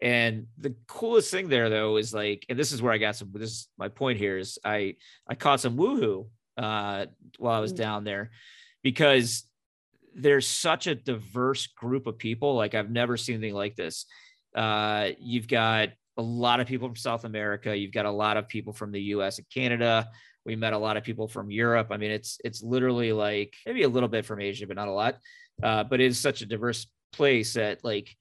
[0.01, 3.31] and the coolest thing there though is like, and this is where I got some.
[3.33, 4.95] This is my point here is I
[5.27, 7.07] I caught some woohoo uh,
[7.39, 7.77] while I was mm.
[7.77, 8.31] down there
[8.83, 9.43] because
[10.15, 12.55] there's such a diverse group of people.
[12.55, 14.05] Like I've never seen anything like this.
[14.55, 17.75] Uh, you've got a lot of people from South America.
[17.75, 19.37] You've got a lot of people from the U.S.
[19.37, 20.09] and Canada.
[20.45, 21.87] We met a lot of people from Europe.
[21.91, 24.91] I mean, it's it's literally like maybe a little bit from Asia, but not a
[24.91, 25.17] lot.
[25.61, 28.15] Uh, but it is such a diverse place that like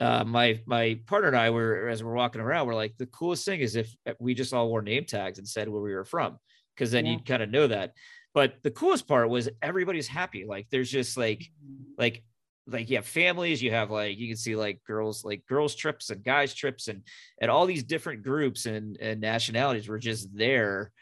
[0.00, 3.44] uh, my my partner and I were as we're walking around, we're like, the coolest
[3.44, 6.38] thing is if we just all wore name tags and said where we were from,
[6.74, 7.12] because then yeah.
[7.12, 7.92] you'd kind of know that.
[8.32, 10.44] But the coolest part was everybody's happy.
[10.46, 11.92] Like there's just like mm-hmm.
[11.98, 12.24] like
[12.66, 16.10] like you have families, you have like you can see like girls like girls trips
[16.10, 17.02] and guys trips and
[17.40, 20.92] and all these different groups and and nationalities were just there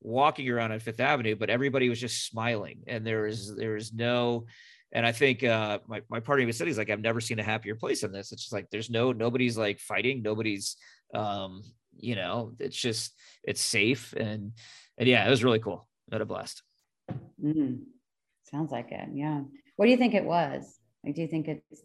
[0.00, 3.92] walking around on Fifth Avenue, but everybody was just smiling and there was there was
[3.92, 4.46] no
[4.92, 7.42] and I think uh, my, my partner even said, he's like, I've never seen a
[7.42, 8.32] happier place than this.
[8.32, 10.22] It's just like, there's no, nobody's like fighting.
[10.22, 10.76] Nobody's,
[11.14, 11.62] um,
[11.98, 13.12] you know, it's just,
[13.44, 14.14] it's safe.
[14.14, 14.52] And,
[14.96, 15.86] and yeah, it was really cool.
[16.10, 16.62] Had a blast.
[17.44, 17.80] Mm,
[18.50, 19.08] sounds like it.
[19.12, 19.42] Yeah.
[19.76, 20.77] What do you think it was?
[21.04, 21.82] Like, do you think it's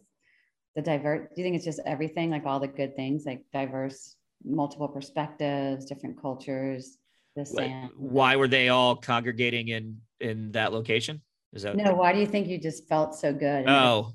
[0.74, 1.34] the divert?
[1.34, 5.84] Do you think it's just everything, like all the good things, like diverse, multiple perspectives,
[5.84, 6.98] different cultures?
[7.36, 11.22] This like, why were they all congregating in in that location?
[11.52, 11.94] Is that no?
[11.94, 13.68] Why do you think you just felt so good?
[13.68, 14.12] Oh,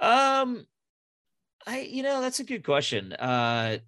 [0.00, 0.66] um,
[1.66, 3.12] I you know that's a good question.
[3.12, 3.78] Uh,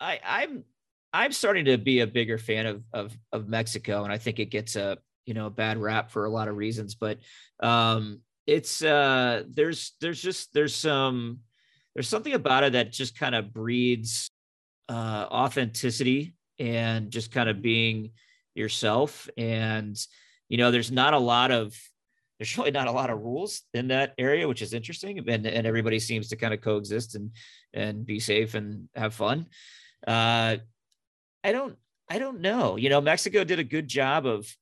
[0.00, 0.64] I I'm
[1.12, 4.46] I'm starting to be a bigger fan of of of Mexico, and I think it
[4.46, 7.18] gets a you know a bad rap for a lot of reasons, but
[7.60, 11.40] um, it's uh there's there's just there's some
[11.94, 14.30] there's something about it that just kind of breeds
[14.88, 18.10] uh authenticity and just kind of being
[18.54, 19.96] yourself and
[20.50, 21.74] you know, there's not a lot of
[22.38, 25.18] there's really not a lot of rules in that area, which is interesting.
[25.28, 27.30] And, and everybody seems to kind of coexist and
[27.72, 29.46] and be safe and have fun.
[30.06, 30.56] Uh,
[31.44, 31.76] I don't
[32.10, 32.76] I don't know.
[32.76, 34.52] You know, Mexico did a good job of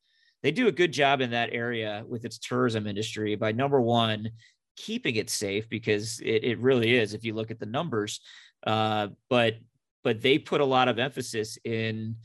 [0.43, 4.31] they do a good job in that area with its tourism industry by number one
[4.77, 8.21] keeping it safe because it, it really is if you look at the numbers
[8.67, 9.55] uh, but
[10.05, 12.17] but they put a lot of emphasis in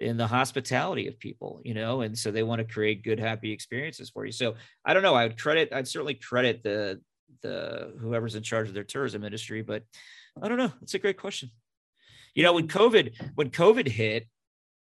[0.00, 3.52] in the hospitality of people, you know, and so they want to create good, happy
[3.52, 4.32] experiences for you.
[4.32, 5.14] So I don't know.
[5.14, 7.00] I would credit, I'd certainly credit the
[7.42, 9.84] the whoever's in charge of their tourism industry, but
[10.42, 10.72] I don't know.
[10.82, 11.50] It's a great question.
[12.34, 14.26] You know, when COVID when COVID hit,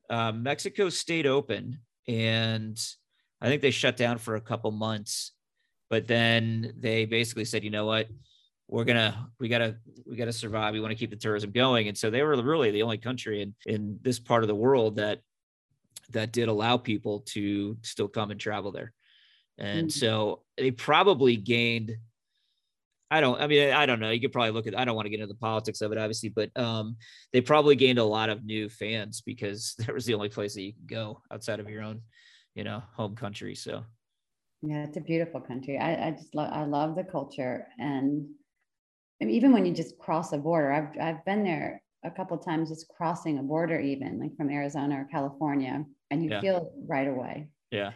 [0.08, 2.78] uh, Mexico stayed open, and
[3.40, 5.32] I think they shut down for a couple months,
[5.90, 8.08] but then they basically said, you know what,
[8.68, 10.72] we're gonna we gotta we gotta survive.
[10.72, 11.88] We want to keep the tourism going.
[11.88, 14.96] And so they were really the only country in in this part of the world
[14.96, 15.20] that
[16.10, 18.92] that did allow people to still come and travel there.
[19.58, 19.98] And mm-hmm.
[19.98, 21.96] so they probably gained
[23.12, 25.06] i don't i mean i don't know you could probably look at i don't want
[25.06, 26.96] to get into the politics of it obviously but um
[27.32, 30.62] they probably gained a lot of new fans because there was the only place that
[30.62, 32.00] you could go outside of your own
[32.54, 33.84] you know home country so
[34.62, 38.26] yeah it's a beautiful country i, I just love i love the culture and
[39.22, 42.36] I mean, even when you just cross a border, I've I've been there a couple
[42.38, 46.40] times just crossing a border, even like from Arizona or California, and you yeah.
[46.40, 47.48] feel right away.
[47.70, 47.92] Yeah.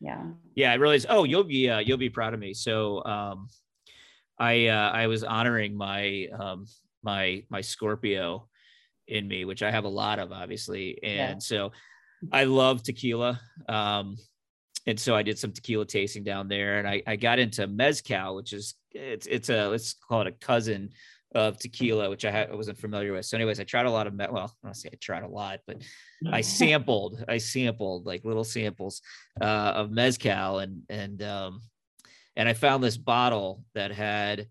[0.00, 0.22] Yeah.
[0.54, 1.06] Yeah, it really is.
[1.08, 2.54] Oh, you'll be uh, you'll be proud of me.
[2.54, 3.48] So um
[4.40, 6.66] I uh I was honoring my um
[7.02, 8.48] my my Scorpio
[9.06, 10.98] in me, which I have a lot of obviously.
[11.02, 11.38] And yeah.
[11.38, 11.72] so
[12.32, 13.40] I love tequila.
[13.68, 14.16] Um
[14.86, 18.34] and so I did some tequila tasting down there, and I, I got into mezcal,
[18.34, 20.90] which is it's it's a let's call it a cousin
[21.34, 23.24] of tequila, which I, had, I wasn't familiar with.
[23.26, 25.60] So, anyways, I tried a lot of well, I don't say I tried a lot,
[25.66, 25.82] but
[26.30, 29.02] I sampled I sampled like little samples
[29.40, 29.44] uh,
[29.76, 31.60] of mezcal, and and um,
[32.36, 34.48] and I found this bottle that had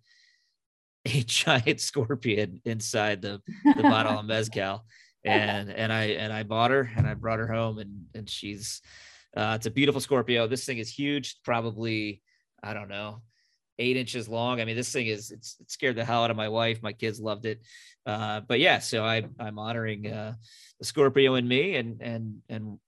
[1.05, 4.85] a giant scorpion inside the the bottle of mezcal,
[5.23, 8.81] and and I and I bought her and I brought her home, and and she's
[9.35, 10.47] uh, it's a beautiful Scorpio.
[10.47, 12.21] This thing is huge, probably,
[12.63, 13.21] I don't know,
[13.77, 14.59] eight inches long.
[14.59, 16.81] I mean, this thing is it's it scared the hell out of my wife.
[16.81, 17.61] My kids loved it.
[18.05, 20.33] Uh, but yeah, so I I'm honoring uh,
[20.79, 22.79] the Scorpio in me, and and and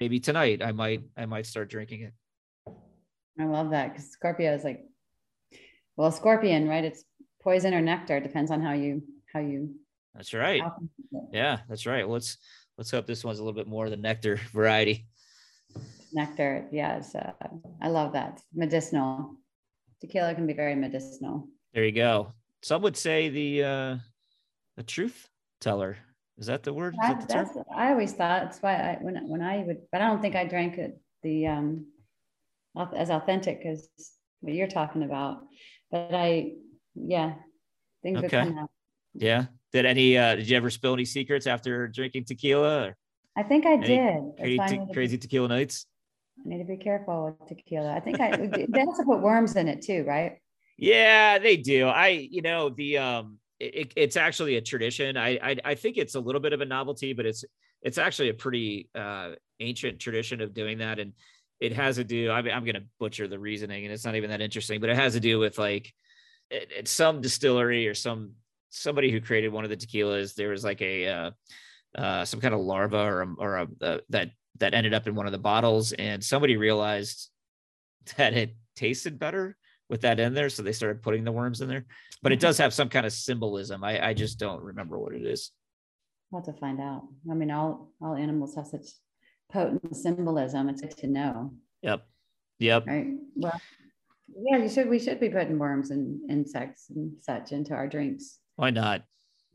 [0.00, 2.14] maybe tonight I might I might start drinking it.
[3.38, 4.84] I love that because Scorpio is like,
[5.96, 6.84] well, scorpion, right?
[6.84, 7.04] It's
[7.42, 8.20] poison or nectar.
[8.20, 9.74] depends on how you how you.
[10.14, 10.62] That's right.
[11.32, 12.08] Yeah, that's right.
[12.08, 12.38] let's
[12.78, 15.06] let's hope this one's a little bit more the nectar variety.
[16.12, 17.32] Nectar, yes, uh,
[17.80, 18.40] I love that.
[18.54, 19.36] Medicinal.
[20.00, 21.48] Tequila can be very medicinal.
[21.72, 22.32] There you go.
[22.62, 23.96] Some would say the uh
[24.76, 25.28] the truth
[25.60, 25.96] teller.
[26.38, 26.94] Is that the word?
[27.00, 28.44] That, that's I always thought.
[28.44, 31.46] That's why I when when I would, but I don't think I drank it the
[31.46, 31.86] um
[32.96, 33.88] as authentic as
[34.40, 35.38] what you're talking about.
[35.90, 36.52] But I,
[36.94, 37.34] yeah,
[38.02, 38.28] things okay.
[38.28, 38.70] come out.
[39.14, 39.46] Yeah.
[39.72, 40.16] Did any?
[40.16, 42.88] uh Did you ever spill any secrets after drinking tequila?
[42.88, 42.96] Or
[43.36, 44.20] I think I did.
[44.38, 45.86] Crazy, te- crazy tequila nights.
[46.44, 47.94] I need to be careful with tequila.
[47.94, 50.38] I think I they also put worms in it too, right?
[50.78, 51.86] Yeah, they do.
[51.86, 55.16] I, you know, the um it, it's actually a tradition.
[55.16, 57.44] I, I, I think it's a little bit of a novelty, but it's
[57.82, 61.12] it's actually a pretty uh, ancient tradition of doing that, and
[61.60, 62.30] it has to do.
[62.30, 64.90] I mean, I'm going to butcher the reasoning, and it's not even that interesting, but
[64.90, 65.92] it has to do with like
[66.50, 68.32] it, it's some distillery or some
[68.70, 70.34] somebody who created one of the tequilas.
[70.34, 71.30] There was like a uh,
[71.96, 75.14] uh, some kind of larva or a, or a, uh, that that ended up in
[75.14, 77.30] one of the bottles, and somebody realized
[78.16, 79.56] that it tasted better
[79.88, 80.48] with that in there.
[80.48, 81.86] So they started putting the worms in there.
[82.22, 82.46] But it mm-hmm.
[82.46, 83.84] does have some kind of symbolism.
[83.84, 85.52] I, I just don't remember what it is.
[86.32, 87.02] I'll have to find out.
[87.30, 88.86] I mean, all all animals have such
[89.50, 90.68] potent symbolism.
[90.68, 91.52] It's good to know.
[91.82, 92.06] Yep.
[92.58, 92.86] Yep.
[92.86, 93.06] Right.
[93.34, 93.60] Well,
[94.34, 98.38] yeah, you should we should be putting worms and insects and such into our drinks.
[98.56, 99.02] Why not?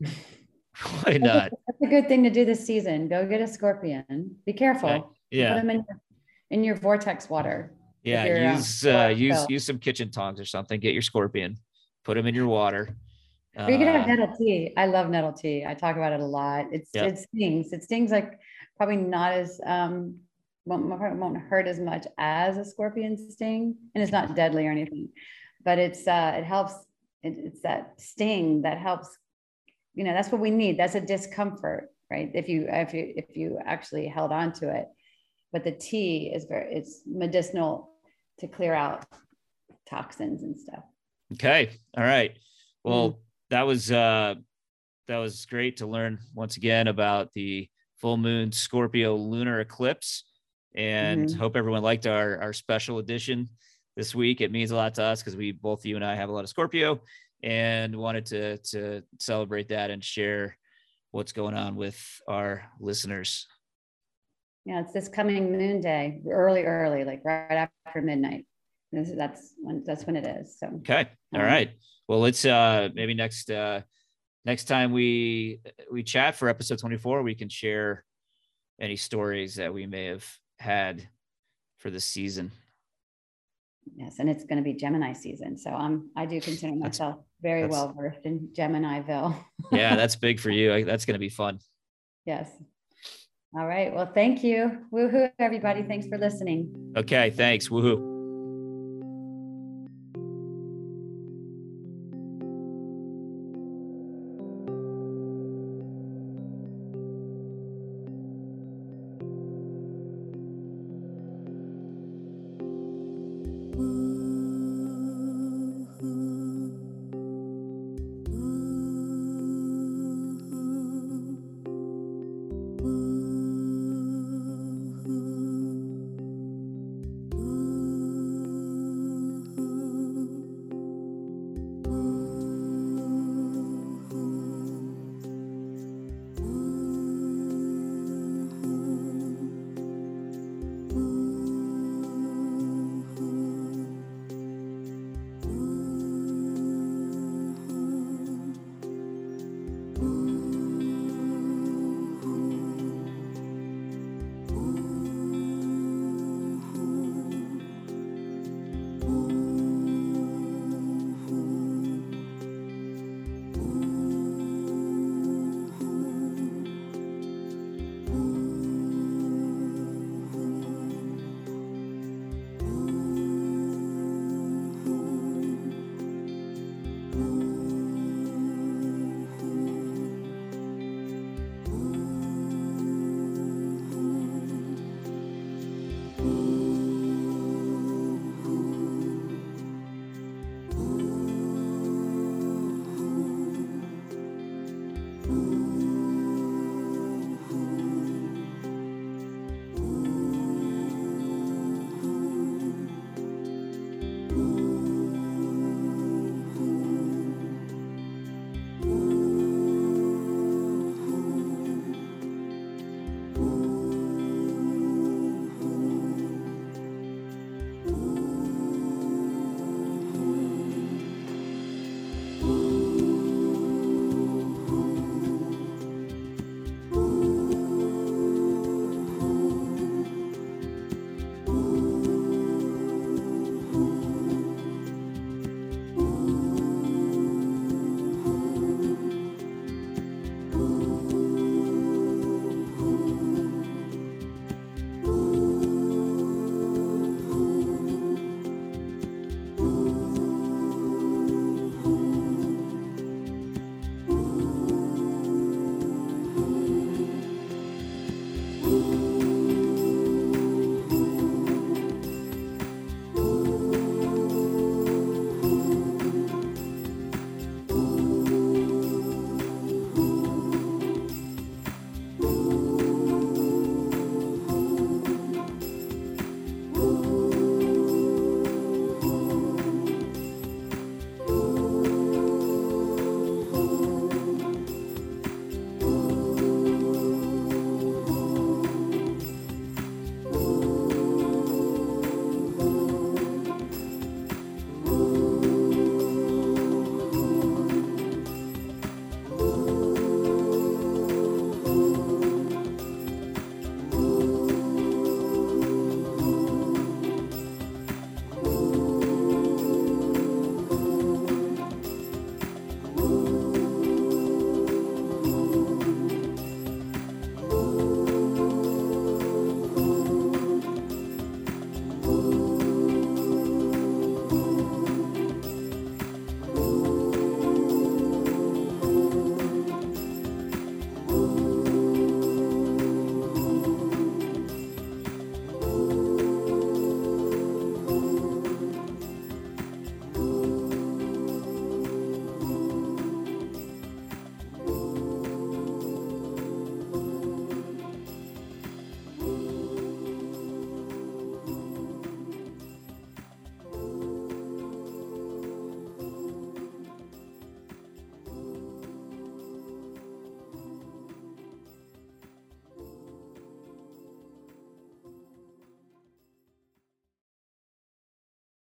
[1.02, 1.50] Why not?
[1.66, 3.08] That's a good thing to do this season.
[3.08, 4.36] Go get a scorpion.
[4.46, 4.88] Be careful.
[4.88, 5.04] Okay.
[5.30, 5.54] Yeah.
[5.54, 6.00] Put them in your,
[6.50, 7.74] in your vortex water.
[8.02, 10.80] Yeah, use uh, use use some kitchen tongs or something.
[10.80, 11.56] Get your scorpion,
[12.04, 12.96] put them in your water.
[13.56, 14.72] Uh, you can have nettle tea.
[14.76, 15.64] I love nettle tea.
[15.66, 16.66] I talk about it a lot.
[16.72, 17.12] It's yep.
[17.12, 17.72] it stings.
[17.72, 18.40] It stings like
[18.76, 20.18] probably not as um
[20.64, 25.08] won't, won't hurt as much as a scorpion sting, and it's not deadly or anything,
[25.64, 26.74] but it's uh it helps.
[27.22, 29.08] It, it's that sting that helps.
[29.94, 30.78] You know, that's what we need.
[30.78, 32.30] That's a discomfort, right?
[32.34, 34.88] If you if you if you actually held on to it,
[35.52, 37.90] but the tea is very it's medicinal
[38.38, 39.04] to clear out
[39.88, 40.82] toxins and stuff.
[41.34, 41.70] Okay.
[41.96, 42.36] All right.
[42.84, 43.16] Well, mm
[43.52, 44.34] that was uh
[45.08, 47.68] that was great to learn once again about the
[48.02, 50.24] full moon Scorpio lunar eclipse.
[50.74, 51.38] And mm-hmm.
[51.38, 53.48] hope everyone liked our our special edition
[53.96, 54.40] this week.
[54.40, 56.44] It means a lot to us because we both you and I have a lot
[56.44, 57.00] of Scorpio
[57.42, 60.56] and wanted to to celebrate that and share
[61.10, 63.46] what's going on with our listeners.
[64.64, 68.46] Yeah, it's this coming moon day, early, early, like right after midnight.
[68.92, 70.56] This, that's when that's when it is.
[70.58, 71.70] So okay, all um, right.
[72.08, 73.82] Well, let's uh maybe next uh
[74.44, 78.04] next time we we chat for episode 24, we can share
[78.80, 80.26] any stories that we may have
[80.58, 81.08] had
[81.78, 82.52] for the season.
[83.96, 87.66] Yes, and it's going to be Gemini season, so I'm I do consider myself very
[87.66, 89.36] well versed in Geminiville.
[89.72, 90.84] yeah, that's big for you.
[90.84, 91.58] That's going to be fun.
[92.24, 92.48] Yes.
[93.54, 93.92] All right.
[93.92, 94.86] Well, thank you.
[94.92, 95.82] Woohoo, everybody.
[95.82, 96.94] Thanks for listening.
[96.96, 97.30] Okay.
[97.30, 97.68] Thanks.
[97.68, 98.11] Woohoo.